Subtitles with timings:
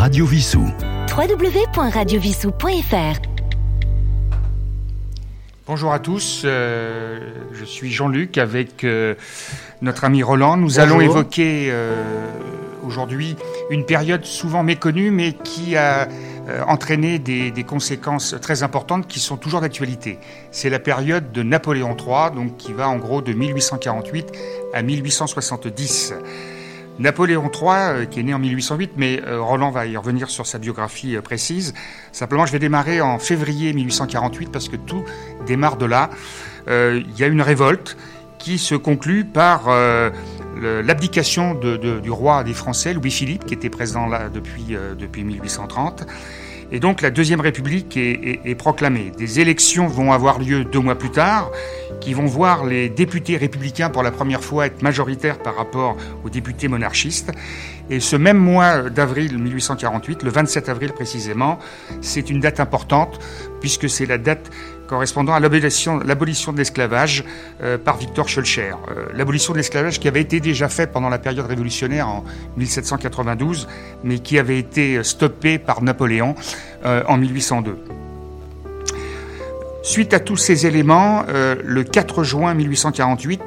[0.00, 0.64] Radio Vissou.
[1.14, 3.20] www.radiovissou.fr
[5.66, 7.18] Bonjour à tous, euh,
[7.52, 9.14] je suis Jean-Luc avec euh,
[9.82, 10.56] notre ami Roland.
[10.56, 12.02] Nous allons évoquer euh,
[12.82, 13.36] aujourd'hui
[13.68, 16.08] une période souvent méconnue mais qui a
[16.66, 20.18] entraîné des, des, conséquences très importantes qui sont toujours d'actualité.
[20.50, 24.32] C'est la période de Napoléon III, donc qui va en gros de 1848
[24.72, 26.14] à 1870.
[27.00, 30.46] Napoléon III, euh, qui est né en 1808, mais euh, Roland va y revenir sur
[30.46, 31.72] sa biographie euh, précise.
[32.12, 35.02] Simplement, je vais démarrer en février 1848 parce que tout
[35.46, 36.10] démarre de là.
[36.68, 37.96] Il y a une révolte
[38.38, 39.70] qui se conclut par
[40.60, 46.06] l'abdication du roi des Français, Louis-Philippe, qui était président là depuis, depuis 1830.
[46.72, 49.12] Et donc la Deuxième République est, proclamée.
[49.16, 51.50] Des élections vont avoir lieu deux mois plus tard,
[52.00, 56.30] qui vont voir les députés républicains pour la première fois être majoritaires par rapport aux
[56.30, 57.32] députés monarchistes.
[57.90, 61.58] Et ce même mois d'avril 1848, le 27 avril précisément,
[62.00, 63.18] c'est une date importante,
[63.60, 64.50] puisque c'est la date
[64.90, 65.98] correspondant à l'abolition
[66.52, 67.24] de l'esclavage
[67.62, 68.72] euh, par Victor Schulcher.
[68.72, 72.24] Euh, l'abolition de l'esclavage qui avait été déjà faite pendant la période révolutionnaire en
[72.56, 73.68] 1792,
[74.02, 76.34] mais qui avait été stoppée par Napoléon
[76.84, 77.78] euh, en 1802.
[79.84, 81.24] Suite à tous ces éléments,
[81.64, 83.40] le 4 juin 1848,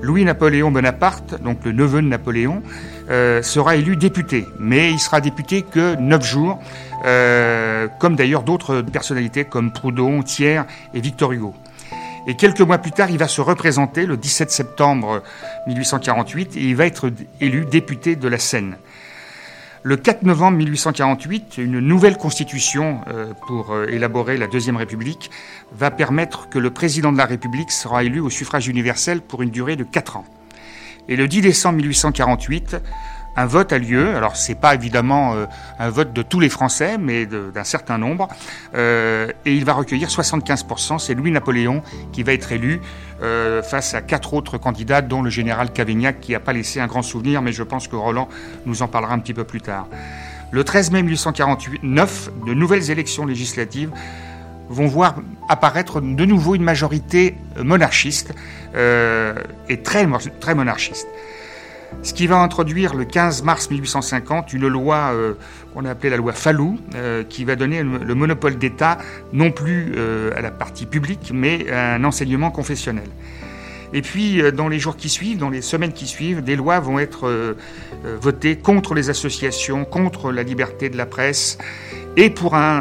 [0.00, 2.62] Louis-Napoléon Bonaparte, donc le neveu de Napoléon,
[3.08, 4.46] sera élu député.
[4.60, 6.60] Mais il sera député que neuf jours,
[7.04, 10.62] euh, comme d'ailleurs d'autres personnalités comme Proudhon, Thiers
[10.94, 11.54] et Victor Hugo.
[12.26, 15.22] Et quelques mois plus tard, il va se représenter le 17 septembre
[15.66, 18.76] 1848 et il va être élu député de la Seine.
[19.84, 25.28] Le 4 novembre 1848, une nouvelle constitution euh, pour euh, élaborer la Deuxième République
[25.72, 29.50] va permettre que le président de la République sera élu au suffrage universel pour une
[29.50, 30.24] durée de 4 ans.
[31.08, 32.76] Et le 10 décembre 1848,
[33.36, 34.14] un vote a lieu.
[34.14, 35.46] Alors c'est pas évidemment euh,
[35.78, 38.28] un vote de tous les Français, mais d'un certain nombre,
[38.74, 40.98] euh, et il va recueillir 75%.
[40.98, 41.82] C'est Louis Napoléon
[42.12, 42.80] qui va être élu
[43.22, 46.86] euh, face à quatre autres candidats, dont le général Cavaignac, qui n'a pas laissé un
[46.86, 48.28] grand souvenir, mais je pense que Roland
[48.66, 49.88] nous en parlera un petit peu plus tard.
[50.50, 53.90] Le 13 mai 1849, de nouvelles élections législatives
[54.68, 55.16] vont voir
[55.48, 58.34] apparaître de nouveau une majorité monarchiste
[58.74, 60.06] et très,
[60.40, 61.08] très monarchiste
[62.02, 65.34] ce qui va introduire le 15 mars 1850 une loi euh,
[65.72, 68.98] qu'on a appelée la loi Fallou, euh, qui va donner le monopole d'État
[69.32, 73.08] non plus euh, à la partie publique, mais à un enseignement confessionnel.
[73.92, 76.98] Et puis, dans les jours qui suivent, dans les semaines qui suivent, des lois vont
[76.98, 77.54] être
[78.22, 81.58] votées contre les associations, contre la liberté de la presse
[82.16, 82.80] et, pour un,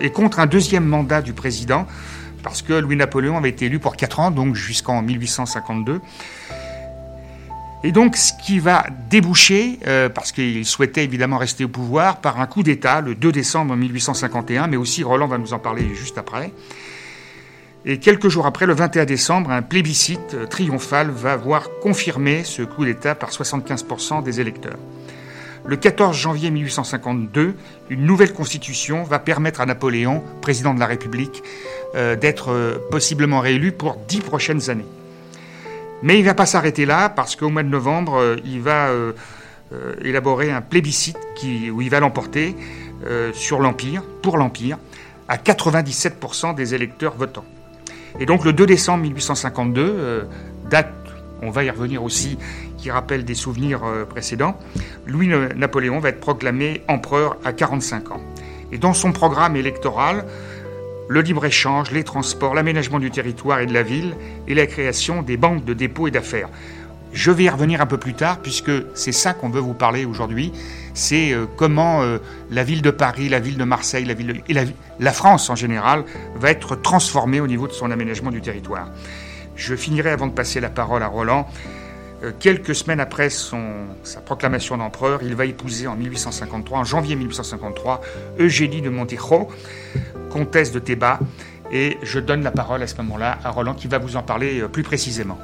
[0.00, 1.86] et contre un deuxième mandat du président,
[2.42, 6.00] parce que Louis-Napoléon avait été élu pour 4 ans, donc jusqu'en 1852.
[7.82, 12.38] Et donc, ce qui va déboucher, euh, parce qu'il souhaitait évidemment rester au pouvoir, par
[12.40, 16.18] un coup d'État le 2 décembre 1851, mais aussi Roland va nous en parler juste
[16.18, 16.52] après.
[17.86, 22.84] Et quelques jours après, le 21 décembre, un plébiscite triomphal va voir confirmer ce coup
[22.84, 24.76] d'État par 75% des électeurs.
[25.64, 27.54] Le 14 janvier 1852,
[27.90, 31.42] une nouvelle constitution va permettre à Napoléon, président de la République,
[31.94, 34.86] euh, d'être euh, possiblement réélu pour dix prochaines années.
[36.02, 38.88] Mais il ne va pas s'arrêter là parce qu'au mois de novembre, euh, il va
[38.88, 39.12] euh,
[39.72, 41.18] euh, élaborer un plébiscite
[41.72, 42.56] où il va l'emporter
[43.32, 44.76] sur l'Empire, pour l'Empire,
[45.26, 47.46] à 97% des électeurs votants.
[48.18, 50.28] Et donc le 2 décembre 1852,
[50.68, 50.92] date,
[51.40, 52.36] on va y revenir aussi,
[52.76, 54.58] qui rappelle des souvenirs précédents,
[55.06, 58.20] Louis-Napoléon va être proclamé empereur à 45 ans.
[58.70, 60.26] Et dans son programme électoral,
[61.10, 64.14] le libre-échange, les transports, l'aménagement du territoire et de la ville
[64.46, 66.48] et la création des banques de dépôt et d'affaires.
[67.12, 70.04] Je vais y revenir un peu plus tard puisque c'est ça qu'on veut vous parler
[70.04, 70.52] aujourd'hui.
[70.94, 72.18] C'est euh, comment euh,
[72.52, 74.54] la ville de Paris, la ville de Marseille, la ville et
[75.00, 76.04] la, France en général
[76.36, 78.88] va être transformée au niveau de son aménagement du territoire.
[79.56, 81.48] Je finirai avant de passer la parole à Roland.
[82.22, 87.16] Euh, quelques semaines après son, sa proclamation d'empereur, il va épouser en 1853, en janvier
[87.16, 88.00] 1853,
[88.38, 89.48] Eugénie de Montejo,
[90.30, 91.18] comtesse de Théba.
[91.72, 94.60] Et je donne la parole à ce moment-là à Roland qui va vous en parler
[94.60, 95.38] euh, plus précisément.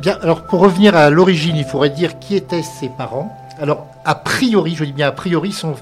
[0.00, 3.36] Bien, alors pour revenir à l'origine, il faudrait dire qui étaient ses parents.
[3.60, 5.74] Alors, a priori, je dis bien a priori, son,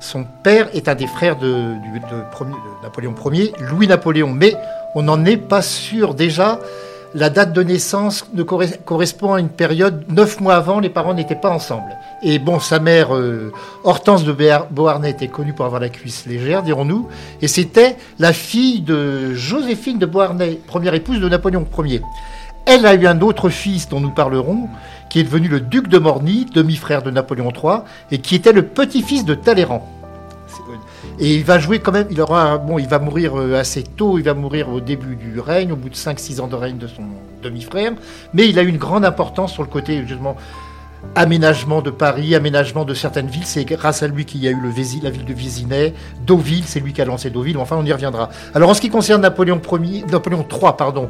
[0.00, 4.56] son père est un des frères de, de Napoléon Ier, Louis-Napoléon, mais
[4.94, 6.60] on n'en est pas sûr déjà
[7.14, 11.34] la date de naissance ne correspond à une période neuf mois avant, les parents n'étaient
[11.34, 11.96] pas ensemble.
[12.22, 13.52] Et bon, sa mère, euh,
[13.84, 14.36] Hortense de
[14.70, 17.08] Beauharnais, était connue pour avoir la cuisse légère, dirons-nous,
[17.40, 22.02] et c'était la fille de Joséphine de Beauharnais, première épouse de Napoléon Ier.
[22.66, 24.68] elle a eu un autre fils dont nous parlerons,
[25.08, 27.80] qui est devenu le duc de Morny, demi-frère de Napoléon III,
[28.10, 29.97] et qui était le petit-fils de Talleyrand.
[31.20, 34.18] Et il va jouer quand même, il aura, bon, il va mourir euh, assez tôt,
[34.18, 36.86] il va mourir au début du règne, au bout de 5-6 ans de règne de
[36.86, 37.02] son
[37.42, 37.92] demi-frère,
[38.34, 40.36] mais il a une grande importance sur le côté, justement,
[41.14, 43.46] aménagement de Paris, aménagement de certaines villes.
[43.46, 44.60] C'est grâce à lui qu'il y a eu
[45.02, 45.94] la ville de Vésinet,
[46.26, 47.58] Deauville, c'est lui qui a lancé Deauville.
[47.58, 48.28] Enfin, on y reviendra.
[48.54, 51.08] Alors, en ce qui concerne Napoléon, Ier, Napoléon III, pardon,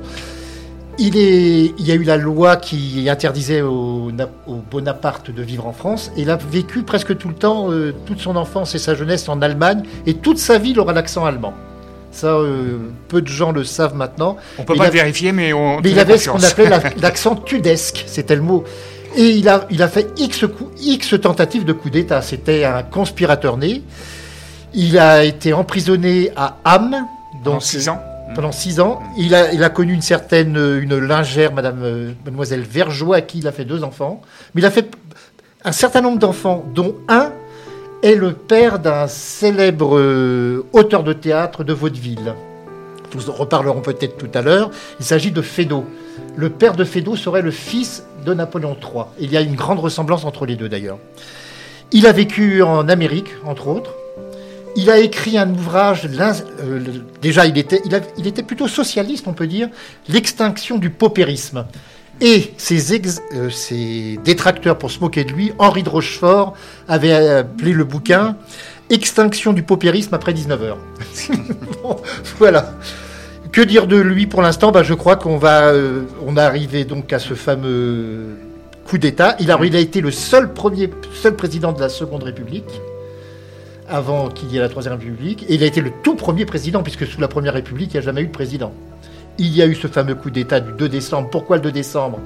[0.98, 4.10] il, est, il y a eu la loi qui interdisait au,
[4.70, 6.10] Bonaparte de vivre en France.
[6.16, 9.28] Et il a vécu presque tout le temps, euh, toute son enfance et sa jeunesse
[9.28, 9.82] en Allemagne.
[10.06, 11.54] Et toute sa vie, il aura l'accent allemand.
[12.10, 12.78] Ça, euh,
[13.08, 14.36] peu de gens le savent maintenant.
[14.58, 15.80] On peut pas le vérifier, mais on.
[15.80, 16.68] Mais il avait ce qu'on appelait
[17.00, 18.64] l'accent tudesque, c'était le mot.
[19.16, 20.44] Et il a, il a fait X,
[20.80, 22.20] X tentatives de coup d'État.
[22.20, 23.82] C'était un conspirateur né.
[24.74, 27.06] Il a été emprisonné à Ham.
[27.44, 28.00] Donc, six ans
[28.34, 29.00] pendant six ans.
[29.16, 33.52] Il a, connu une certaine une lingère, Madame euh, Mademoiselle Vergeot, à qui il a
[33.52, 34.20] fait deux enfants.
[34.54, 34.90] Mais il a fait
[35.64, 37.32] un certain nombre d'enfants, dont un
[38.02, 42.34] est le père d'un célèbre euh, auteur de théâtre de vaudeville.
[43.14, 44.70] Nous en reparlerons peut-être tout à l'heure.
[45.00, 45.84] Il s'agit de Fédot.
[46.36, 49.04] Le père de Fédot serait le fils de Napoléon III.
[49.18, 50.98] Il y a une grande ressemblance entre les deux d'ailleurs.
[51.90, 53.94] Il a vécu en Amérique, entre autres.
[54.80, 56.80] Il a écrit un ouvrage, euh,
[57.20, 59.68] déjà il était, plutôt socialiste, on peut dire,
[60.08, 61.66] L'extinction du paupérisme.
[62.20, 66.54] Et euh, ses, détracteurs, pour se moquer de lui, Henri de Rochefort
[66.86, 68.36] avait appelé le bouquin
[68.88, 70.76] Extinction du paupérisme après 19h.
[72.38, 72.72] voilà.
[73.50, 74.70] Que dire de lui pour l'instant?
[74.70, 78.36] Bah, Je crois qu'on va, euh, on arrivé donc à ce fameux
[78.84, 79.34] coup d'État.
[79.40, 80.88] Il a, il a été le seul, premier,
[81.20, 82.80] seul président de la Seconde République
[83.88, 85.44] avant qu'il y ait la Troisième République.
[85.48, 87.98] Et il a été le tout premier président, puisque sous la Première République, il n'y
[87.98, 88.72] a jamais eu de président.
[89.38, 91.28] Il y a eu ce fameux coup d'État du 2 décembre.
[91.30, 92.18] Pourquoi le 2 décembre?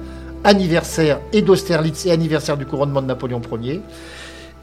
[0.43, 3.81] Anniversaire et d'Austerlitz et anniversaire du couronnement de Napoléon Ier.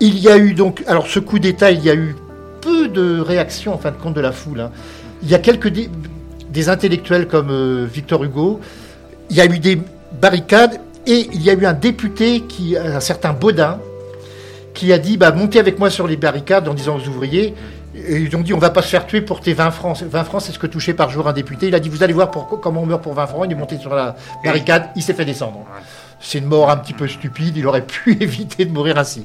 [0.00, 2.16] Il y a eu donc, alors ce coup d'État, il y a eu
[2.60, 4.60] peu de réactions en fin de compte de la foule.
[4.60, 4.70] Hein.
[5.22, 5.72] Il y a quelques
[6.50, 8.60] des intellectuels comme euh, Victor Hugo.
[9.30, 9.80] Il y a eu des
[10.20, 13.78] barricades et il y a eu un député qui, un certain Baudin,
[14.74, 17.54] qui a dit bah, montez avec moi sur les barricades en disant aux ouvriers.
[17.94, 20.02] Et ils ont dit on va pas se faire tuer pour tes 20 francs.
[20.02, 21.68] 20 francs, c'est ce que touchait par jour un député.
[21.68, 23.42] Il a dit vous allez voir comment on meurt pour 20 francs.
[23.46, 25.66] Il est monté sur la barricade, il s'est fait descendre.
[26.20, 29.24] C'est une mort un petit peu stupide, il aurait pu éviter de mourir ainsi.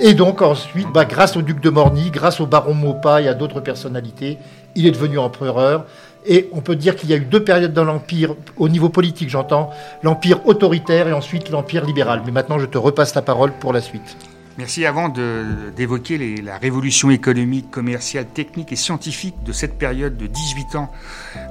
[0.00, 3.34] Et donc ensuite, bah, grâce au duc de Morny, grâce au baron Maupas et à
[3.34, 4.38] d'autres personnalités,
[4.74, 5.86] il est devenu empereur.
[6.26, 9.30] Et on peut dire qu'il y a eu deux périodes dans l'Empire, au niveau politique
[9.30, 9.70] j'entends,
[10.02, 12.22] l'Empire autoritaire et ensuite l'Empire libéral.
[12.26, 14.16] Mais maintenant je te repasse la parole pour la suite.
[14.58, 14.86] Merci.
[14.86, 20.90] Avant d'évoquer la révolution économique, commerciale, technique et scientifique de cette période de 18 ans,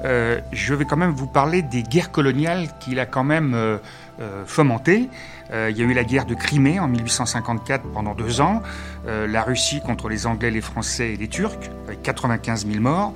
[0.05, 3.77] euh, je vais quand même vous parler des guerres coloniales qu'il a quand même euh,
[4.19, 5.07] euh, fomentées.
[5.53, 8.63] il y a eu la guerre de Crimée en 1854 pendant deux ans,
[9.05, 13.13] la Russie contre les Anglais, les Français et les Turcs, avec 95 000 morts.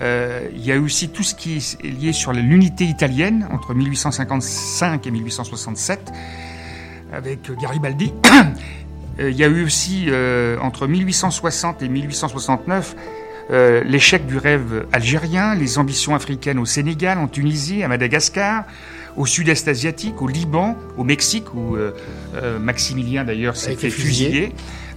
[0.00, 5.10] il y a aussi tout ce qui est lié sur l'unité italienne entre 1855 et
[5.10, 6.10] 1867
[7.12, 8.14] avec Garibaldi.
[9.20, 12.94] Euh, il y a eu aussi, euh, entre 1860 et 1869,
[13.50, 18.64] euh, l'échec du rêve algérien, les ambitions africaines au Sénégal, en Tunisie, à Madagascar,
[19.16, 21.76] au sud-est asiatique, au Liban, au Mexique, où
[22.60, 24.52] Maximilien d'ailleurs s'est fait fusiller.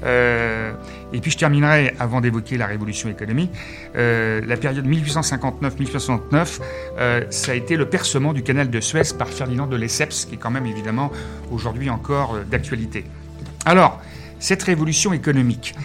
[0.06, 3.50] et puis je terminerai, avant d'évoquer la révolution économique,
[3.96, 6.60] la période 1859-1869,
[7.32, 10.38] ça a été le percement du canal de Suez par Ferdinand de Lesseps, qui est
[10.38, 11.10] quand même évidemment
[11.50, 13.06] aujourd'hui encore d'actualité.
[13.66, 14.02] Alors,
[14.40, 15.76] cette révolution économique,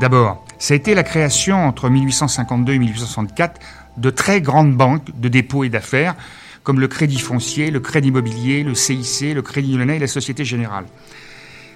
[0.00, 3.60] d'abord, ça a été la création entre 1852 et 1864
[3.98, 6.14] de très grandes banques de dépôt et d'affaires,
[6.62, 10.44] comme le Crédit foncier, le Crédit immobilier, le CIC, le Crédit lyonnais et la Société
[10.44, 10.86] Générale.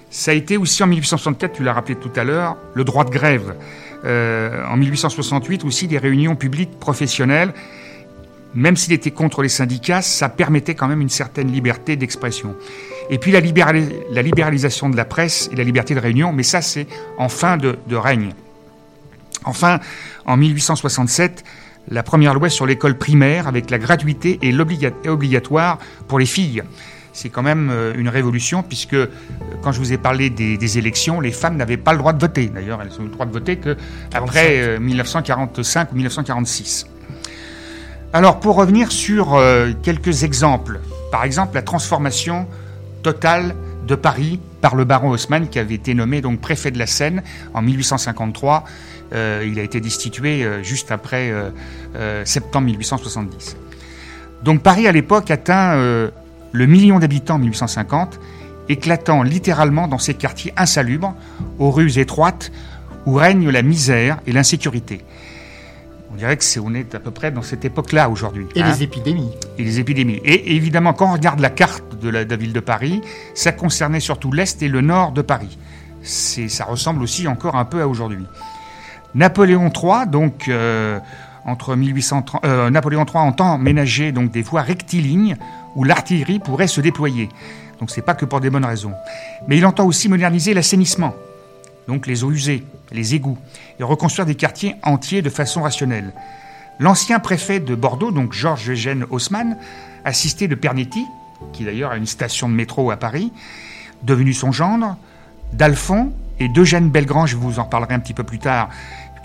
[0.09, 3.11] Ça a été aussi en 1864, tu l'as rappelé tout à l'heure, le droit de
[3.11, 3.55] grève.
[4.03, 7.53] Euh, en 1868 aussi des réunions publiques professionnelles
[8.53, 12.55] même s'il était contre les syndicats, ça permettait quand même une certaine liberté d'expression.
[13.11, 16.87] Et puis la, libéralisation de la presse et la liberté de réunion, mais ça c'est
[17.17, 18.33] en fin de, règne.
[19.43, 19.81] Enfin,
[20.25, 21.43] en 1867,
[21.89, 25.77] la première loi sur l'école primaire avec la gratuité et l'obligatoire
[26.07, 26.63] pour les filles.
[27.11, 29.07] C'est quand même euh, une révolution puisque euh,
[29.61, 32.45] quand je vous ai parlé des, élections, les femmes n'avaient pas le droit de voter.
[32.45, 36.87] D'ailleurs, elles ont eu le droit de voter qu'après 1945 euh, ou 1946.
[38.13, 39.41] Alors pour revenir sur
[39.83, 40.79] quelques exemples,
[41.11, 42.45] par exemple la transformation
[43.01, 43.55] totale
[43.87, 47.23] de Paris par le baron Haussmann qui avait été nommé donc préfet de la Seine
[47.53, 48.63] en 1853.
[49.13, 51.33] Euh, il a été destitué euh, juste après
[52.25, 53.57] septembre 1870.
[54.43, 55.75] Donc Paris à l'époque atteint
[56.51, 58.19] le million d'habitants en 1850,
[58.69, 61.15] éclatant littéralement dans ces quartiers insalubres,
[61.59, 62.51] aux rues étroites,
[63.05, 65.03] où règne la misère et l'insécurité.
[66.11, 68.45] On dirait que c'est on est à peu près dans cette époque-là aujourd'hui.
[68.55, 68.71] Et hein.
[68.71, 69.31] les épidémies.
[69.57, 70.19] Et les épidémies.
[70.25, 73.01] Et évidemment, quand on regarde la carte de la, de la ville de Paris,
[73.33, 75.57] ça concernait surtout l'est et le nord de Paris.
[76.03, 78.25] C'est, ça ressemble aussi encore un peu à aujourd'hui.
[79.13, 80.99] Napoléon III, donc euh,
[81.45, 85.37] entre 1830, euh, Napoléon III entend ménager donc des voies rectilignes
[85.75, 87.29] où l'artillerie pourrait se déployer.
[87.79, 88.93] Donc c'est pas que pour des bonnes raisons.
[89.47, 91.13] Mais il entend aussi moderniser l'assainissement,
[91.87, 93.37] donc les eaux usées, les égouts,
[93.79, 96.13] et reconstruire des quartiers entiers de façon rationnelle.
[96.79, 99.57] L'ancien préfet de Bordeaux, donc Georges Eugène Haussmann,
[100.03, 101.05] assisté de Pernetti,
[101.53, 103.31] qui d'ailleurs a une station de métro à Paris,
[104.03, 104.97] devenu son gendre,
[105.53, 108.69] d'Alphon et d'Eugène Belgrand, je vous en parlerai un petit peu plus tard,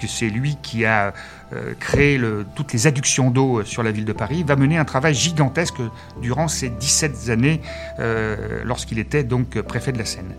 [0.01, 1.15] que c'est lui qui a
[1.55, 4.85] euh, créé le, toutes les adductions d'eau sur la ville de Paris, va mener un
[4.85, 5.81] travail gigantesque
[6.21, 7.61] durant ces 17 années
[7.99, 10.35] euh, lorsqu'il était donc préfet de la Seine.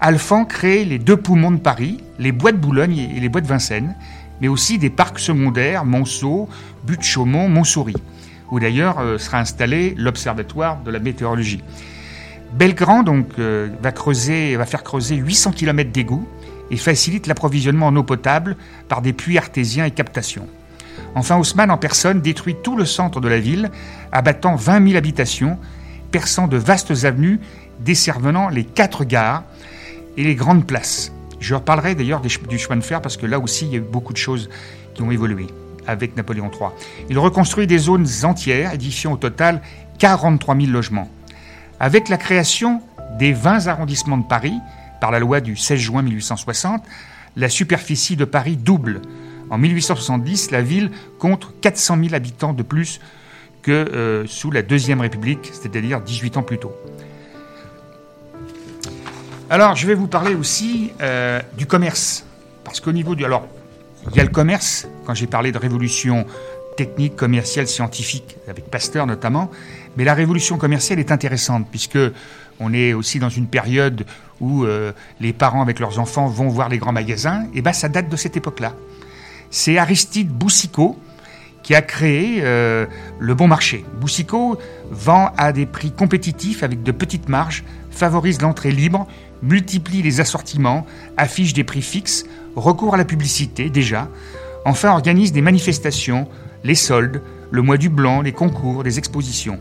[0.00, 3.48] Alphand crée les deux poumons de Paris, les bois de Boulogne et les bois de
[3.48, 3.96] Vincennes,
[4.40, 6.48] mais aussi des parcs secondaires, Monceau,
[6.86, 7.96] Butte Chaumont, Montsouris,
[8.52, 11.64] où d'ailleurs euh, sera installé l'observatoire de la météorologie.
[12.52, 16.26] Belgrand donc euh, va creuser, va faire creuser 800 km d'égouts
[16.70, 18.56] et facilite l'approvisionnement en eau potable
[18.88, 20.46] par des puits artésiens et captations.
[21.16, 23.70] Enfin, Haussmann en personne détruit tout le centre de la ville,
[24.12, 25.58] abattant 20 000 habitations,
[26.12, 27.40] perçant de vastes avenues
[27.80, 29.42] desservant les quatre gares
[30.18, 31.12] et les grandes places.
[31.40, 33.80] Je reparlerai d'ailleurs du chemin de fer parce que là aussi il y a eu
[33.80, 34.50] beaucoup de choses
[34.94, 35.46] qui ont évolué
[35.86, 36.70] avec Napoléon III.
[37.08, 39.62] Il reconstruit des zones entières, édifiant au total
[39.98, 41.08] 43 000 logements.
[41.80, 42.82] Avec la création
[43.18, 44.54] des 20 arrondissements de Paris,
[45.00, 46.82] par la loi du 16 juin 1860,
[47.36, 49.00] la superficie de Paris double.
[49.50, 53.00] En 1870, la ville compte 400 000 habitants de plus
[53.62, 56.74] que euh, sous la Deuxième République, c'est-à-dire 18 ans plus tôt.
[59.50, 62.26] Alors, je vais vous parler aussi euh, du commerce.
[62.64, 63.24] Parce qu'au niveau du.
[63.24, 63.48] Alors,
[64.10, 66.26] il y a le commerce, quand j'ai parlé de révolution
[66.76, 69.50] technique, commerciale, scientifique, avec Pasteur notamment,
[69.96, 71.98] mais la révolution commerciale est intéressante, puisque
[72.60, 74.04] on est aussi dans une période
[74.40, 77.88] où euh, les parents avec leurs enfants vont voir les grands magasins, et ben ça
[77.88, 78.74] date de cette époque-là.
[79.50, 80.96] C'est Aristide Boussicot
[81.62, 82.86] qui a créé euh,
[83.18, 83.84] le bon marché.
[84.00, 84.58] Boussicot
[84.90, 89.08] vend à des prix compétitifs avec de petites marges, favorise l'entrée libre,
[89.42, 92.24] multiplie les assortiments, affiche des prix fixes,
[92.56, 94.08] recourt à la publicité déjà,
[94.64, 96.28] enfin organise des manifestations,
[96.64, 99.58] les soldes, le mois du blanc, les concours, les expositions.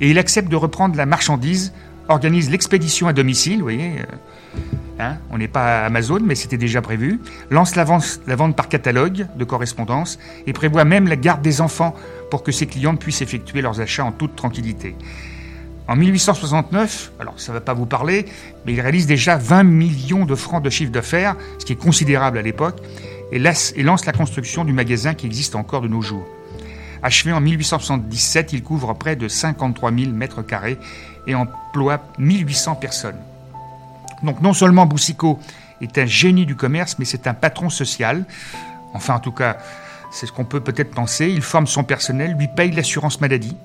[0.00, 1.72] Et il accepte de reprendre la marchandise,
[2.08, 4.60] organise l'expédition à domicile, vous voyez, euh,
[5.00, 8.68] hein, on n'est pas Amazon, mais c'était déjà prévu, lance la vente, la vente par
[8.68, 11.94] catalogue de correspondance et prévoit même la garde des enfants
[12.30, 14.94] pour que ses clients puissent effectuer leurs achats en toute tranquillité.
[15.88, 18.26] En 1869, alors ça ne va pas vous parler,
[18.66, 22.36] mais il réalise déjà 20 millions de francs de chiffre d'affaires, ce qui est considérable
[22.36, 22.76] à l'époque,
[23.32, 26.26] et, et lance la construction du magasin qui existe encore de nos jours.
[27.02, 30.78] Achevé en 1877, il couvre près de 53 000 mètres carrés
[31.26, 33.18] et emploie 1800 personnes.
[34.22, 35.38] Donc non seulement Boussicot
[35.80, 38.26] est un génie du commerce, mais c'est un patron social.
[38.92, 39.56] Enfin, en tout cas,
[40.10, 41.28] c'est ce qu'on peut peut-être penser.
[41.28, 43.56] Il forme son personnel, lui paye l'assurance maladie,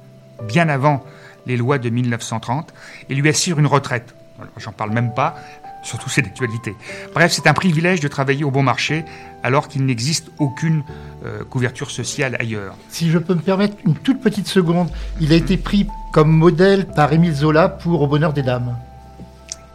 [0.48, 1.04] bien avant
[1.46, 2.74] les lois de 1930,
[3.10, 4.16] et lui assure une retraite.
[4.58, 5.36] J'en parle même pas,
[5.84, 6.76] surtout c'est d'actualité.
[7.14, 9.06] Bref, c'est un privilège de travailler au bon marché,
[9.44, 10.84] alors qu'il n'existe aucune
[11.26, 12.76] euh, couverture sociale ailleurs.
[12.90, 16.88] Si je peux me permettre une toute petite seconde, il a été pris comme modèle
[16.88, 18.76] par Émile Zola pour Au bonheur des dames.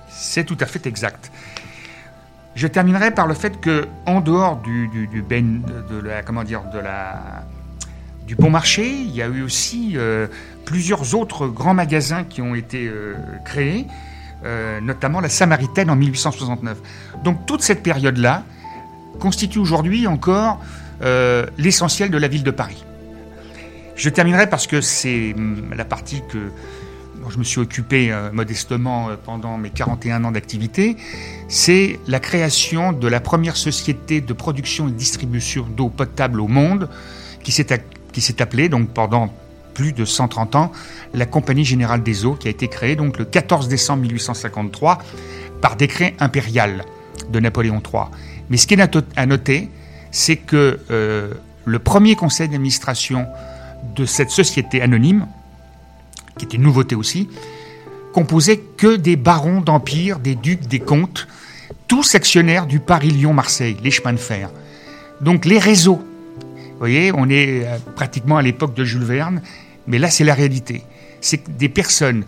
[0.08, 1.30] C'est tout à fait exact.
[2.54, 6.42] Je terminerai par le fait que, en dehors du, du, du ben- de la, comment
[6.42, 7.44] dire, de la,
[8.28, 10.26] du bon marché, il y a eu aussi euh,
[10.66, 13.86] plusieurs autres grands magasins qui ont été euh, créés,
[14.44, 16.76] euh, notamment la Samaritaine en 1869.
[17.24, 18.44] Donc toute cette période-là
[19.18, 20.60] constitue aujourd'hui encore
[21.56, 22.84] l'essentiel de la ville de Paris.
[23.96, 26.50] Je terminerai parce que c'est hum, la partie que
[27.22, 30.96] dont je me suis occupé modestement pendant mes 41 ans d'activité,
[31.48, 36.88] c'est la création de la première société de production et distribution d'eau potable au monde,
[37.42, 37.72] qui s'est
[38.12, 39.32] qui s'est appelée donc pendant
[39.74, 40.72] plus de 130 ans
[41.14, 44.98] la Compagnie Générale des Eaux, qui a été créée donc le 14 décembre 1853
[45.60, 46.84] par décret impérial
[47.30, 48.04] de Napoléon III.
[48.50, 49.68] Mais ce qui est à noter,
[50.10, 51.32] c'est que euh,
[51.64, 53.26] le premier conseil d'administration
[53.94, 55.26] de cette société anonyme,
[56.38, 57.28] qui était une nouveauté aussi,
[58.12, 61.28] composait que des barons d'empire, des ducs, des comtes,
[61.86, 64.50] tous actionnaires du Paris-Lyon-Marseille, les chemins de fer.
[65.20, 66.02] Donc les réseaux,
[66.78, 69.42] vous voyez, on est euh, pratiquement à l'époque de Jules Verne,
[69.88, 70.84] mais là c'est la réalité.
[71.20, 72.22] c'est que des personnes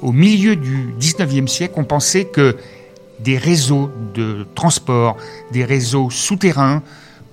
[0.00, 2.56] au milieu du 19e siècle ont pensé que
[3.18, 5.16] des réseaux de transport,
[5.50, 6.84] des réseaux souterrains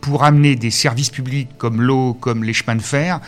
[0.01, 3.19] pour amener des services publics comme l'eau, comme les chemins de fer,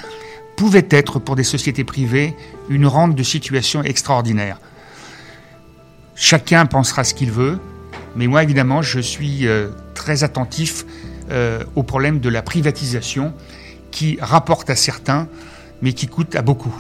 [0.58, 2.34] pouvaient être pour des sociétés privées
[2.68, 4.60] une rente de situation extraordinaire.
[6.16, 7.60] Chacun pensera ce qu'il veut,
[8.16, 10.84] mais moi évidemment je suis euh, très attentif
[11.32, 13.34] euh, au problème de la privatisation
[13.92, 15.28] qui rapporte à certains,
[15.82, 16.76] mais qui coûte à beaucoup.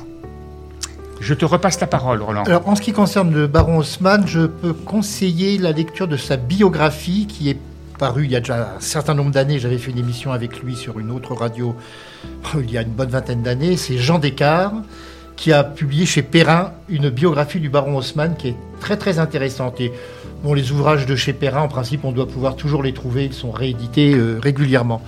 [1.22, 2.44] Je te repasse la parole, Roland.
[2.44, 6.38] Alors, en ce qui concerne le baron Haussmann, je peux conseiller la lecture de sa
[6.38, 7.58] biographie qui est
[7.98, 9.58] parue il y a déjà un certain nombre d'années.
[9.58, 11.76] J'avais fait une émission avec lui sur une autre radio
[12.60, 13.78] il y a une bonne vingtaine d'années.
[13.78, 14.76] C'est Jean Descartes
[15.36, 19.80] qui a publié chez Perrin une biographie du baron Haussmann qui est très très intéressante.
[19.82, 19.92] Et
[20.44, 23.26] bon, les ouvrages de chez Perrin, en principe, on doit pouvoir toujours les trouver.
[23.26, 25.02] Ils sont réédités euh, régulièrement.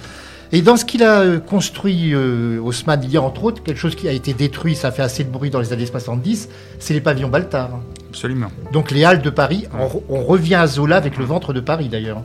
[0.52, 3.80] Et dans ce qu'il a euh, construit, euh, Haussmann, il y a entre autres quelque
[3.80, 6.94] chose qui a été détruit, ça fait assez de bruit dans les années 70, c'est
[6.94, 7.80] les pavillons Baltard.
[8.10, 8.48] Absolument.
[8.72, 9.66] Donc les halles de Paris,
[10.10, 12.24] on, revient à Zola avec le ventre de Paris d'ailleurs.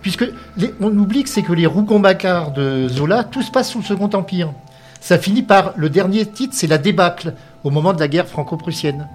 [0.00, 0.24] Puisque
[0.80, 4.10] on oublie que c'est que les Rougon-Macquart de Zola, tout se passe sous le Second
[4.14, 4.52] Empire.
[5.00, 7.34] Ça finit par, le dernier titre, c'est la débâcle,
[7.64, 9.08] au moment de la guerre franco-prussienne.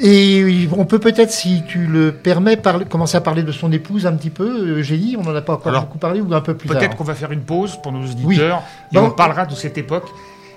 [0.00, 4.12] Et on peut peut-être, si tu le permets, commencer à parler de son épouse un
[4.14, 5.16] petit peu, Eugénie.
[5.16, 7.30] On n'en a pas encore beaucoup parlé ou un peu plus Peut-être qu'on va faire
[7.30, 10.08] une pause pour nos auditeurs et on parlera de cette époque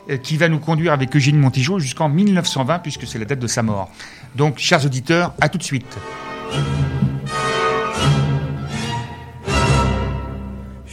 [0.09, 3.47] euh, qui va nous conduire avec Eugénie Montijo jusqu'en 1920 puisque c'est la date de
[3.47, 3.89] sa mort.
[4.35, 5.97] Donc, chers auditeurs, à tout de suite.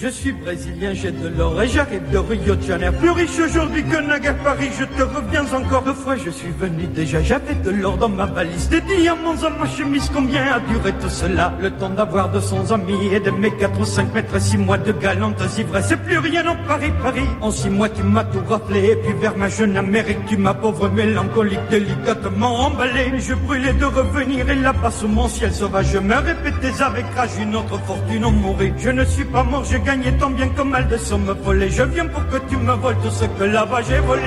[0.05, 2.95] Je suis brésilien, j'ai de l'or et j'arrive de Rio de Janeiro.
[3.01, 6.15] Plus riche aujourd'hui que naguère Paris, je te reviens encore deux fois.
[6.17, 10.11] Je suis venu déjà, j'avais de l'or dans ma valise, des diamants dans ma chemise.
[10.13, 11.55] Combien a duré tout cela?
[11.59, 14.77] Le temps d'avoir 200 amis et de mes 4 ou 5 mètres et 6 mois
[14.77, 15.87] de galantes ivresses.
[15.89, 17.25] C'est plus rien en Paris, Paris.
[17.41, 18.91] En 6 mois, tu m'as tout rappelé.
[18.91, 23.11] Et puis vers ma jeune Amérique, tu m'as pauvre mélancolique délicatement emballé.
[23.21, 27.39] Je brûlais de revenir et là-bas sous mon ciel sauvage, je me répétais avec rage
[27.41, 28.75] une autre fortune en mourir.
[28.77, 31.71] Je ne suis pas mort, j'ai gagné tant bien que mal de sommes volées.
[31.71, 34.23] Je viens pour que tu me voles tout ce que là-bas j'ai volé.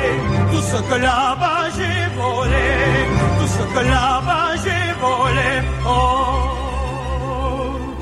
[0.52, 2.68] Tout ce que là-bas j'ai volé.
[3.40, 5.50] Tout ce que là-bas j'ai volé.
[5.86, 6.58] Oh.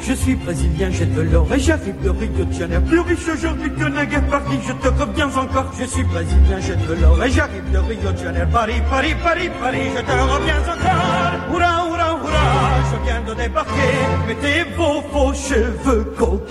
[0.08, 2.84] Je suis brésilien, j'ai de l'or et j'arrive de Rio de Janeiro.
[2.84, 5.71] Plus riche aujourd'hui que naguère Paris, je te reviens encore.
[5.80, 8.47] Je suis brésilien, j'ai de l'or et j'arrive de Rio de Janeiro.
[8.51, 11.56] Paris, Paris, Paris, Paris, je te reviens encore.
[11.56, 12.45] Oura, oura, oura,
[12.91, 13.93] je viens de débarquer.
[14.28, 16.44] Mettez vos faux cheveux coco.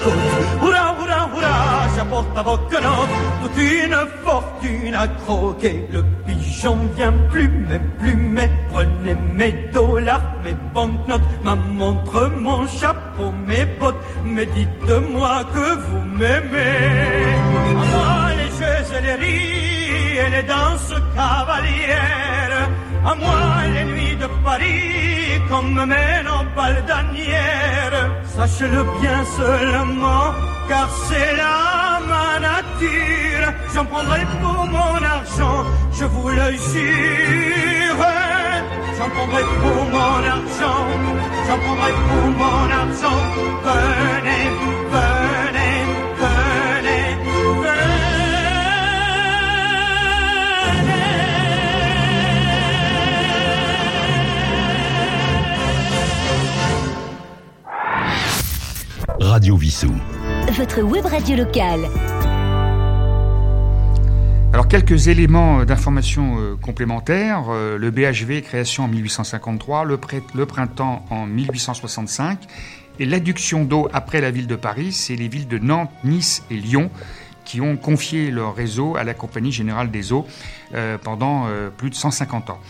[2.34, 3.08] Quenottes
[3.42, 5.86] toute une fortune à croquer.
[5.92, 12.66] Le pigeon vient plus, même plus, mais prenez mes dollars, mes banknotes, ma montre, mon
[12.66, 13.94] chapeau mes potes,
[14.24, 17.34] mais dites-moi que vous m'aimez.
[17.68, 22.68] À moi les jeux et les rires et les danses cavalières,
[23.06, 23.38] à moi
[23.74, 28.10] les nuits de Paris comme me mènent en baldanière.
[28.24, 30.34] Sachez-le bien seulement,
[30.68, 33.48] car c'est là ma nature.
[33.72, 35.58] J'en prendrai pour mon argent,
[35.98, 38.04] je vous le jure.
[38.96, 40.82] J'en prendrai pour mon argent,
[41.46, 43.20] j'en prendrai pour mon argent.
[43.66, 44.44] Venez,
[44.94, 45.76] venez,
[46.22, 47.84] venez, venez.
[59.20, 60.13] Radio Vissou.
[60.52, 61.80] Votre web radio locale.
[64.52, 67.46] Alors quelques éléments d'information euh, complémentaires.
[67.48, 69.96] Euh, le BHV, création en 1853, le,
[70.46, 72.38] printemps en 1865,
[73.00, 76.56] et l'adduction d'eau après la ville de Paris, c'est les villes de Nantes, Nice et
[76.56, 76.90] Lyon
[77.44, 80.26] qui ont confié leur réseau à la Compagnie Générale des Eaux
[80.74, 82.60] euh, pendant plus de 150 ans.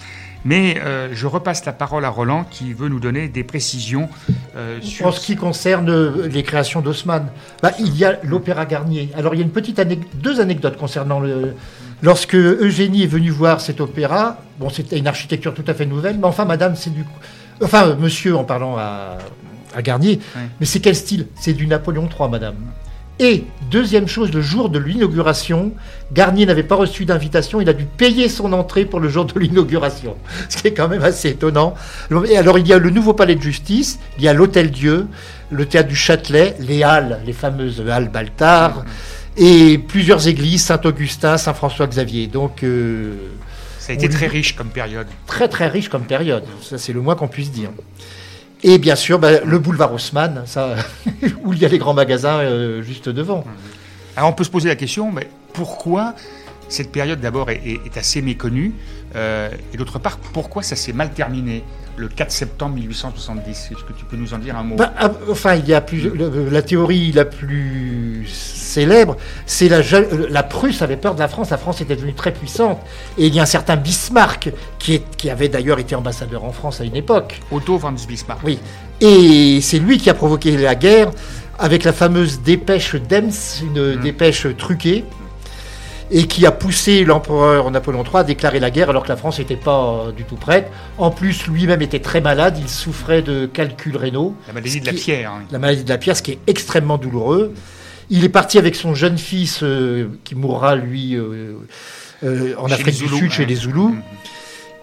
[0.44, 4.08] Mais euh, je repasse la parole à Roland qui veut nous donner des précisions
[4.56, 5.06] euh, sur...
[5.06, 7.28] En ce qui concerne euh, les créations d'Haussmann,
[7.62, 9.10] bah, il y a l'Opéra Garnier.
[9.16, 9.80] Alors il y a une petite
[10.14, 11.54] deux anecdotes concernant le...
[12.02, 16.18] Lorsque Eugénie est venue voir cet opéra, bon c'était une architecture tout à fait nouvelle,
[16.18, 17.04] mais enfin madame c'est du...
[17.62, 19.16] Enfin monsieur en parlant à,
[19.74, 20.20] à Garnier,
[20.60, 21.28] mais c'est quel style?
[21.36, 22.56] C'est du Napoléon III madame.
[23.20, 25.72] Et deuxième chose, le jour de l'inauguration,
[26.12, 29.38] Garnier n'avait pas reçu d'invitation, il a dû payer son entrée pour le jour de
[29.38, 30.16] l'inauguration,
[30.48, 31.74] ce qui est quand même assez étonnant.
[32.28, 35.06] Et alors il y a le nouveau palais de justice, il y a l'Hôtel Dieu,
[35.50, 38.84] le théâtre du Châtelet, les halles, les fameuses halles Baltard,
[39.36, 42.26] et plusieurs églises, Saint-Augustin, Saint-François-Xavier.
[42.26, 43.14] Donc euh,
[43.78, 45.06] ça a été très riche comme période.
[45.28, 47.70] Très très riche comme période, ça c'est le moins qu'on puisse dire.
[48.66, 50.44] Et bien sûr, bah, le boulevard Haussmann,
[51.44, 53.44] où il y a les grands magasins euh, juste devant.
[54.16, 56.14] Alors on peut se poser la question, mais pourquoi
[56.70, 58.72] cette période d'abord est assez méconnue,
[59.16, 61.62] euh, et d'autre part, pourquoi ça s'est mal terminé?
[61.96, 64.76] Le 4 septembre 1870 Est-ce que tu peux nous en dire un mot?
[64.76, 69.82] Ben, ah, enfin, il y a plus, le- la théorie la plus célèbre, c'est la,
[69.82, 71.50] ja- la Prusse avait peur de la France.
[71.50, 72.80] La France était devenue très puissante.
[73.18, 76.52] Et il y a un certain Bismarck, qui, est- qui avait d'ailleurs été ambassadeur en
[76.52, 77.40] France à une époque.
[77.52, 78.40] Otto von Bismarck.
[78.44, 78.58] Oui.
[79.00, 81.10] Et c'est lui qui a provoqué la guerre
[81.58, 83.30] avec la fameuse dépêche d'Ems,
[83.62, 85.04] une dépêche truquée,
[86.16, 89.40] et qui a poussé l'empereur Napoléon III à déclarer la guerre alors que la France
[89.40, 90.70] n'était pas euh, du tout prête.
[90.96, 94.36] En plus, lui-même était très malade, il souffrait de calculs rénaux.
[94.46, 95.32] La maladie de la pierre.
[95.32, 95.42] hein.
[95.50, 97.52] la maladie de la pierre, ce qui est extrêmement douloureux.
[98.10, 101.54] Il est parti avec son jeune fils euh, qui mourra, lui, euh,
[102.22, 103.46] euh, en Chez Afrique du Sud, chez hein.
[103.48, 103.88] les Zoulous.
[103.88, 104.02] Mhm.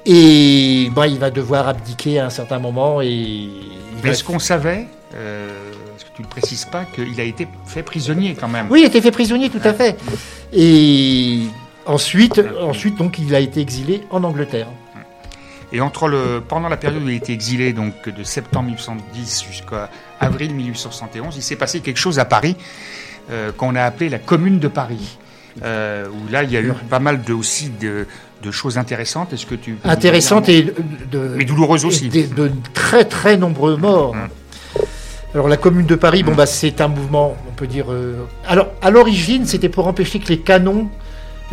[0.08, 3.02] Et bah, il va devoir abdiquer à un certain moment.
[3.02, 3.48] Et
[4.04, 4.88] est-ce qu'on savait,
[6.16, 9.02] tu ne précises pas, qu'il a été fait prisonnier quand même Oui, il a été
[9.02, 9.98] fait prisonnier, tout à fait.
[10.54, 11.44] Et
[11.86, 14.68] ensuite, ensuite, donc, il a été exilé en Angleterre.
[15.74, 19.46] Et entre le, pendant la période où il a été exilé, donc de septembre 1810
[19.50, 22.58] jusqu'à avril 1871, il s'est passé quelque chose à Paris
[23.32, 25.18] euh, qu'on a appelé la Commune de Paris.
[25.64, 28.06] Euh, où là, il y a eu pas mal de, aussi de,
[28.42, 29.34] de choses intéressantes.
[29.34, 32.10] Est-ce que tu peux nous Intéressante dire un et de, mais douloureuse aussi.
[32.10, 34.12] de, de très très nombreux morts.
[34.12, 34.30] Hum.
[35.34, 37.86] Alors la Commune de Paris, bon bah c'est un mouvement, on peut dire.
[37.90, 38.16] euh,
[38.48, 40.90] Alors à l'origine, c'était pour empêcher que les canons.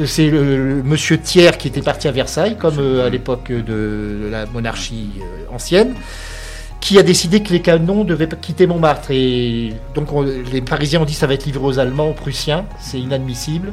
[0.01, 4.29] euh, C'est le, monsieur Thiers qui était parti à Versailles, comme euh, à l'époque de
[4.33, 5.95] la monarchie euh, ancienne,
[6.81, 9.13] qui a décidé que les canons devaient quitter Montmartre.
[9.13, 12.65] Et donc on- les Parisiens ont dit ça va être livré aux Allemands, aux Prussiens,
[12.81, 13.73] c'est inadmissible.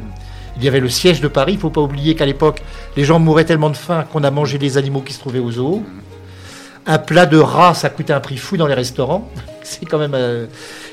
[0.58, 1.54] Il y avait le siège de Paris.
[1.54, 2.62] Il ne faut pas oublier qu'à l'époque,
[2.96, 5.52] les gens mouraient tellement de faim qu'on a mangé les animaux qui se trouvaient aux
[5.52, 5.84] zoos.
[6.86, 9.30] Un plat de rat, ça coûtait un prix fou dans les restaurants.
[9.68, 10.14] C'est quand même.
[10.14, 10.46] euh,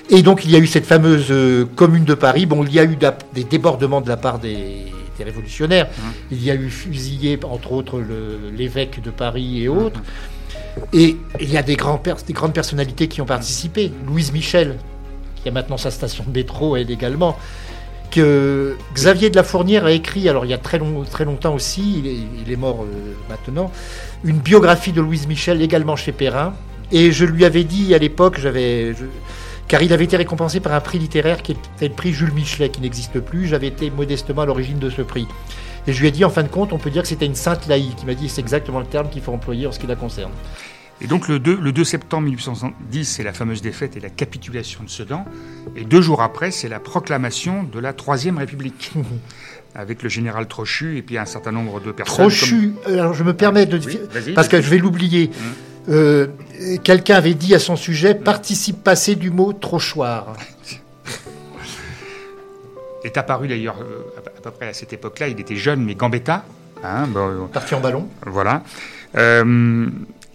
[0.09, 2.47] Et donc, il y a eu cette fameuse euh, commune de Paris.
[2.47, 2.97] Bon, il y a eu
[3.35, 4.87] des débordements de la part des,
[5.19, 5.89] des révolutionnaires.
[6.31, 8.03] Il y a eu fusillé, entre autres,
[8.57, 10.01] l'évêque de Paris et autres.
[10.95, 13.93] Et il y a des, grands pers- des grandes personnalités qui ont participé.
[14.07, 14.79] Louise Michel,
[15.43, 17.37] qui a maintenant sa station de métro, elle également.
[18.11, 21.55] Que Xavier de la Fournière a écrit, alors il y a très, long- très longtemps
[21.55, 23.71] aussi, il est, il est mort euh, maintenant,
[24.25, 26.55] une biographie de Louise Michel également chez Perrin.
[26.93, 28.95] Et je lui avais dit à l'époque, j'avais,
[29.67, 32.69] car il avait été récompensé par un prix littéraire qui était le prix Jules Michelet,
[32.69, 33.47] qui n'existe plus.
[33.47, 35.27] J'avais été modestement à l'origine de ce prix.
[35.87, 37.35] Et je lui ai dit, en fin de compte, on peut dire que c'était une
[37.35, 37.97] sainte laïque.
[38.03, 40.31] Il m'a dit, c'est exactement le terme qu'il faut employer en ce qui la concerne.
[41.01, 44.85] Et donc le 2, le 2 septembre 1870, c'est la fameuse défaite et la capitulation
[44.85, 45.25] de Sedan.
[45.75, 48.93] Et deux jours après, c'est la proclamation de la Troisième République,
[49.75, 52.29] avec le général Trochu et puis un certain nombre de personnes.
[52.29, 53.79] Trochu, alors je me permets de...
[53.79, 53.99] Oui,
[54.35, 55.31] parce que je vais l'oublier.
[55.89, 56.29] Euh,
[56.85, 60.35] Quelqu'un avait dit à son sujet, participe passé du mot trochoir.
[63.05, 65.29] est apparu d'ailleurs euh, à peu près à cette époque-là.
[65.29, 66.45] Il était jeune, mais Gambetta.
[66.85, 68.09] hein, bon, Parti en ballon.
[68.27, 68.63] Voilà.
[69.17, 69.87] Euh,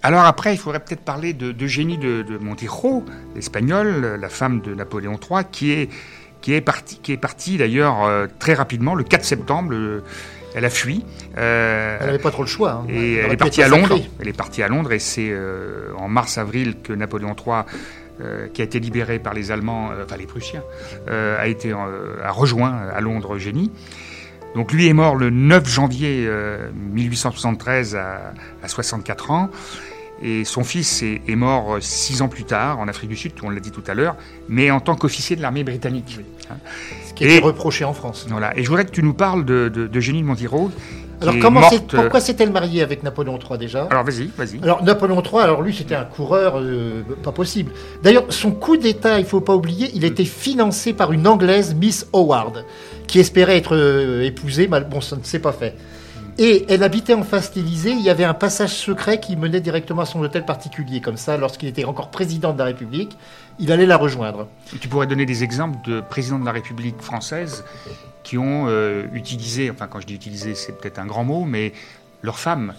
[0.04, 3.04] alors après, il faudrait peut-être parler de- d'Eugénie de, de Montijo,
[3.36, 5.90] l'espagnole, la femme de Napoléon III, qui est,
[6.42, 9.74] qui est partie, qui est partie d'ailleurs euh, très rapidement, le 4 septembre.
[10.56, 11.04] Elle a fui.
[11.38, 12.72] Euh, Elle n'avait pas trop le choix.
[12.72, 12.86] hein.
[12.90, 14.00] et Elle est partie à Londres.
[14.20, 17.64] Elle est partie à Londres et c'est euh, en mars-avril que Napoléon III,
[18.22, 20.64] euh, qui a été libéré par les Allemands, enfin les Prussiens,
[21.08, 23.72] a été a rejoint à Londres Eugénie.
[24.56, 28.34] Donc lui est mort le 9 janvier euh, 1873 à,
[28.64, 29.50] à 64 ans.
[30.22, 33.34] Et son fils est, est mort euh, six ans plus tard en Afrique du Sud,
[33.44, 34.16] on l'a dit tout à l'heure,
[34.48, 36.20] mais en tant qu'officier de l'armée britannique.
[36.50, 36.56] Hein.
[37.08, 38.26] Ce qui était reproché en France.
[38.30, 38.58] Voilà.
[38.58, 40.28] Et je voudrais que tu nous parles de, de, d'Eugénie de
[41.22, 43.88] Alors est comment morte, euh, pourquoi s'est-elle mariée avec Napoléon III déjà?
[43.90, 44.62] Alors vas-y, vas-y.
[44.62, 47.72] Alors Napoléon III, alors lui c'était un coureur euh, pas possible.
[48.04, 52.08] D'ailleurs son coup d'État, il faut pas oublier, il était financé par une Anglaise, Miss
[52.14, 52.66] Howard,
[53.08, 55.76] qui espérait être euh, épousée, mais bon ça ne s'est pas fait.
[56.40, 60.04] Et elle habitait en face d'Élysée, il y avait un passage secret qui menait directement
[60.04, 61.02] à son hôtel particulier.
[61.02, 63.18] Comme ça, lorsqu'il était encore président de la République,
[63.58, 64.48] il allait la rejoindre.
[64.80, 67.64] Tu pourrais donner des exemples de présidents de la République française
[68.22, 71.74] qui ont euh, utilisé, enfin quand je dis utiliser c'est peut-être un grand mot, mais
[72.22, 72.74] leurs femmes,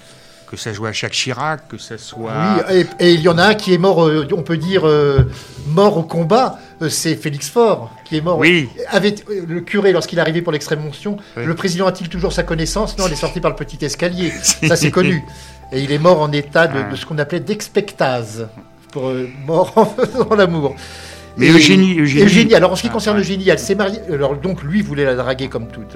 [0.51, 2.33] que ça soit Jacques Chirac, que ça soit...
[2.71, 4.87] Oui, et, et il y en a un qui est mort, euh, on peut dire,
[4.87, 5.25] euh,
[5.67, 8.39] mort au combat, euh, c'est Félix Faure, qui est mort.
[8.39, 8.69] Oui.
[8.91, 9.15] Avait,
[9.47, 11.45] le curé, lorsqu'il est arrivé pour l'extrême onction, Oui.
[11.45, 12.97] le président a-t-il toujours sa connaissance?
[12.99, 14.31] Non, il est sorti par le petit escalier.
[14.43, 15.23] Ça, c'est connu.
[15.71, 16.91] Et il est mort en état de, Ah.
[16.91, 18.49] de ce qu'on appelait d'expectase,
[18.91, 19.13] pour
[19.47, 20.77] mort en faisant l'amour.
[21.37, 23.23] Mais Et- Eugénie- Eugénie- alors en ce qui Ah, concerne ouais.
[23.23, 24.01] Eugénie, elle s'est mariée.
[24.11, 25.95] Alors donc lui voulait la draguer comme toutes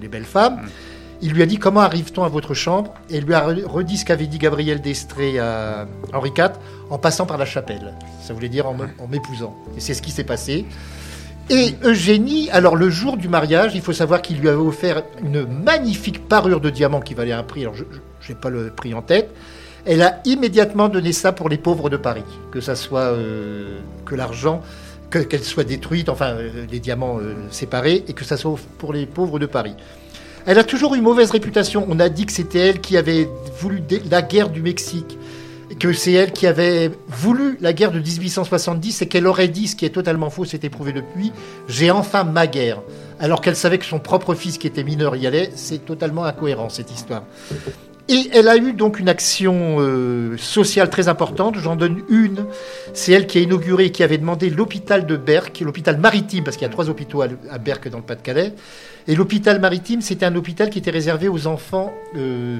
[0.00, 0.58] les belles femmes.
[1.24, 2.92] Il lui a dit comment arrive-t-on à votre chambre?
[3.08, 6.50] Et il lui a re- redit ce qu'avait dit Gabriel d'Estrée à Henri IV
[6.90, 7.94] en passant par la chapelle.
[8.20, 8.74] Ça voulait dire en
[9.08, 9.56] m'épousant.
[9.76, 10.66] Et c'est ce qui s'est passé.
[11.48, 15.46] Et Eugénie, alors le jour du mariage, il faut savoir qu'il lui avait offert une
[15.46, 17.84] magnifique parure de diamants qui valait un prix, alors je
[18.28, 19.34] n'ai pas le prix en tête.
[19.84, 24.14] Elle a immédiatement donné ça pour les pauvres de Paris, que ça soit euh, que
[24.14, 24.62] l'argent,
[25.10, 29.06] qu'elle soit détruite, enfin euh, les diamants euh, séparés, et que ça soit pour les
[29.06, 29.74] pauvres de Paris.
[30.46, 31.86] Elle a toujours eu mauvaise réputation.
[31.88, 33.28] On a dit que c'était elle qui avait
[33.58, 35.18] voulu la guerre du Mexique,
[35.78, 39.76] que c'est elle qui avait voulu la guerre de 1870 et qu'elle aurait dit, ce
[39.76, 41.32] qui est totalement faux, c'est éprouvé depuis,
[41.68, 42.82] j'ai enfin ma guerre.
[43.20, 46.68] Alors qu'elle savait que son propre fils qui était mineur y allait, c'est totalement incohérent
[46.68, 47.22] cette histoire.
[48.08, 51.56] Et elle a eu donc une action euh, sociale très importante.
[51.56, 52.46] J'en donne une.
[52.94, 56.66] C'est elle qui a inauguré, qui avait demandé l'hôpital de Berck, l'hôpital maritime, parce qu'il
[56.66, 58.54] y a trois hôpitaux à, Berck dans le Pas-de-Calais.
[59.06, 62.58] Et l'hôpital maritime, c'était un hôpital qui était réservé aux enfants euh,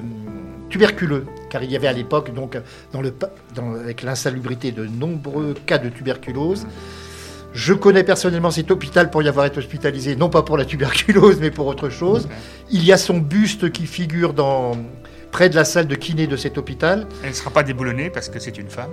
[0.71, 2.57] tuberculeux, car il y avait à l'époque, donc,
[2.93, 3.13] dans le,
[3.81, 6.67] avec l'insalubrité, de nombreux cas de tuberculose.
[7.53, 11.39] Je connais personnellement cet hôpital pour y avoir été hospitalisé, non pas pour la tuberculose,
[11.41, 12.29] mais pour autre chose.
[12.71, 14.73] Il y a son buste qui figure dans,
[15.33, 17.07] près de la salle de kiné de cet hôpital.
[17.23, 18.91] Elle ne sera pas déboulonnée parce que c'est une femme.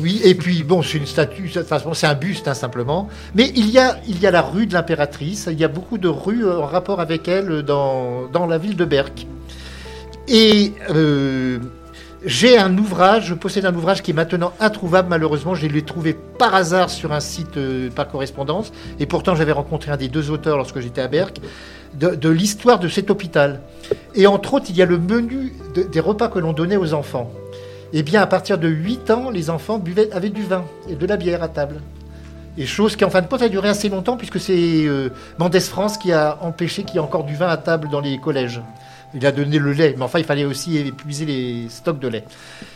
[0.00, 3.08] Oui, et puis bon, c'est une statue, c'est un buste hein, simplement.
[3.34, 5.98] Mais il y, a, il y a la rue de l'impératrice, il y a beaucoup
[5.98, 9.26] de rues en rapport avec elle dans, dans la ville de Berck.
[10.28, 11.58] Et euh,
[12.24, 15.56] j'ai un ouvrage, je possède un ouvrage qui est maintenant introuvable malheureusement.
[15.56, 18.72] Je l'ai trouvé par hasard sur un site euh, par correspondance.
[19.00, 21.40] Et pourtant j'avais rencontré un des deux auteurs lorsque j'étais à Berck
[21.94, 23.60] de, l'histoire de cet hôpital.
[24.14, 27.30] Et entre autres, il y a le menu des repas que l'on donnait aux enfants.
[27.92, 31.06] Eh bien, à partir de 8 ans, les enfants buvaient, avaient du vin et de
[31.06, 31.80] la bière à table.
[32.56, 35.60] Et chose qui, en fin de compte, a duré assez longtemps, puisque c'est euh, Mendès
[35.60, 38.60] France qui a empêché qu'il y ait encore du vin à table dans les collèges.
[39.14, 42.24] Il a donné le lait, mais enfin, il fallait aussi épuiser les stocks de lait.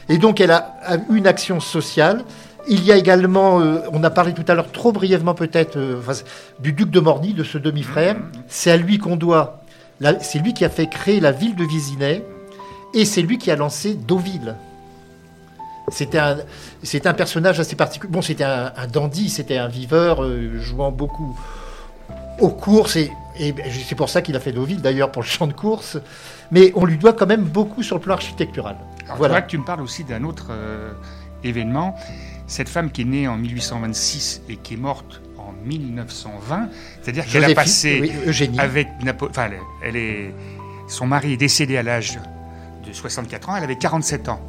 [0.08, 0.74] Et donc, elle a,
[1.10, 2.24] eu une action sociale.
[2.66, 6.00] Il y a également, euh, on a parlé tout à l'heure trop brièvement peut-être, euh,
[6.60, 8.16] du duc de Morny, de ce demi-frère.
[8.48, 9.60] C'est à lui qu'on doit,
[10.20, 12.24] c'est lui qui a fait créer la ville de Vésinet,
[12.94, 14.54] et c'est lui qui a lancé Deauville.
[15.88, 16.38] C'était un,
[17.04, 18.10] un personnage assez particulier.
[18.10, 21.38] Bon, c'était un, dandy, c'était un viveur, euh, jouant beaucoup
[22.40, 25.52] aux courses, et, c'est pour ça qu'il a fait Deauville, d'ailleurs, pour le champ de
[25.52, 25.98] course.
[26.50, 28.76] Mais on lui doit quand même beaucoup sur le plan architectural.
[29.16, 29.42] voilà.
[29.42, 30.52] que tu me parles aussi d'un autre
[31.42, 31.96] événement
[32.46, 36.68] cette femme qui est née en 1826 et qui est morte en 1920,
[37.02, 38.12] c'est-à-dire qu'elle a passé
[38.58, 39.30] avec Napoléon.
[39.30, 39.50] Enfin,
[39.82, 40.34] elle est,
[40.88, 42.18] son mari est décédé à l'âge
[42.86, 44.40] de 64 ans, elle avait 47 ans.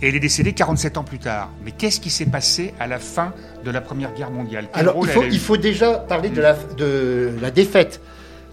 [0.00, 1.50] Et elle est décédée 47 ans plus tard.
[1.64, 3.32] Mais qu'est-ce qui s'est passé à la fin
[3.64, 4.68] de la Première Guerre mondiale?
[4.72, 8.00] Alors, il faut, il faut, déjà parler de la, de la défaite.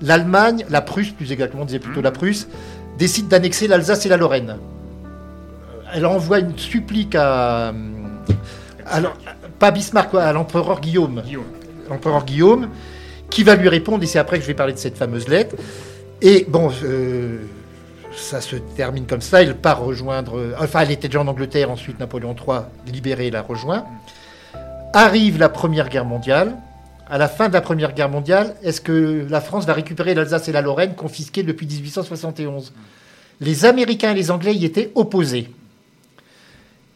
[0.02, 2.48] L'Allemagne, la Prusse plus exactement, on disait plutôt la Prusse,
[3.00, 4.58] décide d'annexer l'Alsace et la Lorraine.
[5.92, 7.74] Elle envoie une supplique à,
[8.90, 9.18] alors,
[9.60, 11.22] pas Bismarck, à l'empereur Guillaume.
[11.90, 12.70] L'empereur Guillaume,
[13.30, 15.56] qui va lui répondre, et c'est après que je vais parler de cette fameuse lettre.
[16.22, 17.38] Et bon, euh,
[18.16, 19.42] ça se termine comme ça.
[19.42, 20.38] Il part rejoindre.
[20.38, 22.60] Euh, enfin, elle était déjà en Angleterre, ensuite Napoléon III,
[22.92, 23.86] libéré, la rejoint.
[24.94, 26.56] Arrive la Première Guerre mondiale.
[27.10, 30.48] À la fin de la Première Guerre mondiale, est-ce que la France va récupérer l'Alsace
[30.48, 32.72] et la Lorraine confisquées depuis 1871
[33.42, 35.50] Les Américains et les Anglais y étaient opposés.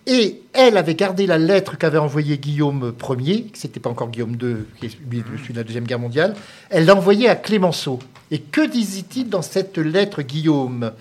[0.06, 4.38] Et elle avait gardé la lettre qu'avait envoyée Guillaume Ier, que c'était pas encore Guillaume
[4.42, 6.36] II, qui est de la Deuxième Guerre mondiale.
[6.70, 8.00] Elle l'a envoyée à Clémenceau.
[8.30, 10.92] Et que disait-il dans cette lettre, Guillaume?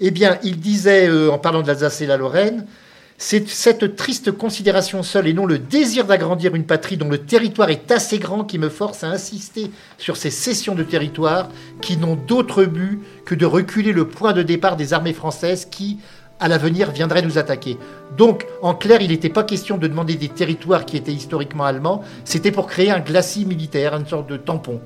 [0.00, 2.66] Eh bien, il disait, euh, en parlant de l'Alsace et la Lorraine,
[3.18, 7.70] c'est cette triste considération seule et non le désir d'agrandir une patrie dont le territoire
[7.70, 11.48] est assez grand qui me force à insister sur ces cessions de territoire
[11.80, 15.98] qui n'ont d'autre but que de reculer le point de départ des armées françaises qui,
[16.40, 17.78] à l'avenir viendrait nous attaquer.
[18.16, 22.02] Donc, en clair, il n'était pas question de demander des territoires qui étaient historiquement allemands,
[22.24, 24.80] c'était pour créer un glacis militaire, une sorte de tampon.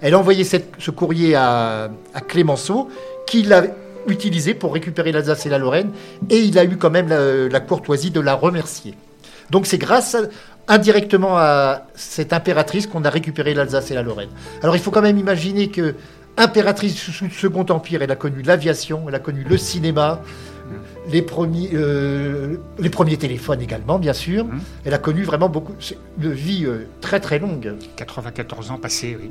[0.00, 1.90] Elle a envoyé ce courrier à,
[2.28, 2.88] Clémenceau,
[3.26, 3.64] qui l'a
[4.08, 5.90] utilisé pour récupérer l'Alsace et la Lorraine,
[6.28, 8.94] et il a eu quand même la, courtoisie de la remercier.
[9.50, 10.16] Donc c'est grâce
[10.66, 14.30] indirectement à cette impératrice qu'on a récupéré l'Alsace et la Lorraine.
[14.62, 15.94] Alors il faut quand même imaginer que
[16.36, 20.20] impératrice sous le Second Empire, elle a connu l'aviation, elle a connu le cinéma,
[21.08, 24.44] les premiers, euh, les premiers téléphones également, bien sûr.
[24.44, 24.60] Hum.
[24.84, 25.74] Elle a connu vraiment beaucoup,
[26.18, 27.74] de vie euh, très très longue.
[27.96, 29.30] 94 ans passés, oui.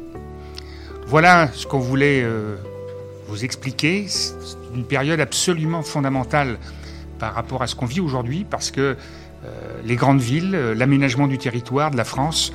[1.08, 2.56] Voilà ce qu'on voulait euh,
[3.28, 4.06] vous expliquer.
[4.08, 4.36] C'est
[4.74, 6.58] une période absolument fondamentale
[7.20, 8.96] par rapport à ce qu'on vit aujourd'hui, parce que
[9.84, 12.54] les grandes villes, l'aménagement du territoire de la France,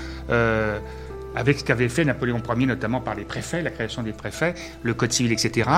[1.37, 4.95] avec ce qu'avait fait Napoléon Ier, notamment par les préfets, la création des préfets, le
[4.95, 5.69] code civil, etc.,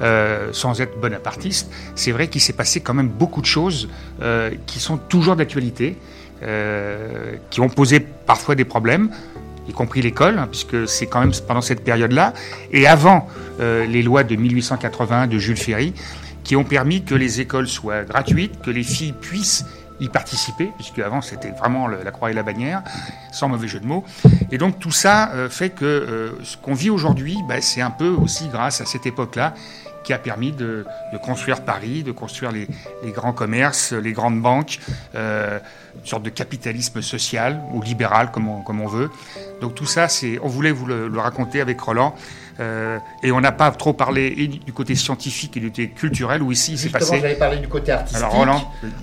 [0.00, 3.88] euh, sans être bonapartiste, c'est vrai qu'il s'est passé quand même beaucoup de choses
[4.22, 5.98] euh, qui sont toujours d'actualité,
[6.42, 9.10] euh, qui ont posé parfois des problèmes,
[9.68, 12.32] y compris l'école, hein, puisque c'est quand même pendant cette période-là,
[12.72, 13.28] et avant
[13.60, 15.94] les lois de 1881 de Jules Ferry,
[16.42, 19.64] qui ont permis que les écoles soient gratuites, que les filles puissent
[20.02, 22.82] y participer, puisque avant c'était vraiment la croix et la bannière,
[23.30, 24.04] sans mauvais jeu de mots.
[24.50, 27.90] Et donc tout ça euh, fait que euh, ce qu'on vit aujourd'hui, bah, c'est un
[27.90, 29.54] peu aussi grâce à cette époque-là
[30.02, 30.84] qui a permis de,
[31.22, 32.66] construire Paris, de construire les,
[33.12, 34.80] grands commerces, les grandes banques,
[35.14, 35.60] euh,
[35.94, 39.10] une sorte de capitalisme social ou libéral, comme on, veut.
[39.60, 42.16] Donc tout ça, c'est, on voulait vous le raconter avec Roland.
[42.60, 46.52] Euh, et on n'a pas trop parlé du côté scientifique et du côté culturel, où
[46.52, 47.18] ici c'est passé.
[47.20, 48.24] j'avais parlé du côté artistique.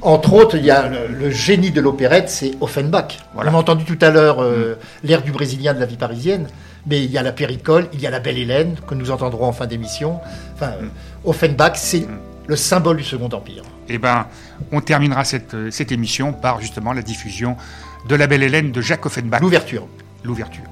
[0.02, 3.20] Entre autres, il y a le, génie de l'opérette, c'est Offenbach.
[3.36, 5.08] On a entendu tout à l'heure euh, mm.
[5.08, 6.48] l'air du brésilien de la vie parisienne,
[6.86, 9.46] mais il y a la péricole, il y a la belle Hélène, que nous entendrons
[9.46, 10.20] en fin d'émission.
[10.56, 10.90] Enfin, mm.
[11.26, 12.20] Offenbach, c'est mm.
[12.48, 13.64] le symbole du Second Empire.
[13.90, 14.28] Eh bien,
[14.72, 17.58] on terminera cette, cette émission par justement la diffusion
[18.08, 19.42] de la belle Hélène de Jacques Offenbach.
[19.42, 19.88] L'ouverture.
[20.24, 20.64] L'ouverture.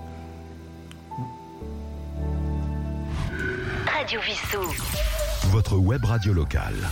[5.50, 6.90] Votre web radio locale.